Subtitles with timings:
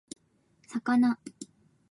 [0.71, 1.13] 魚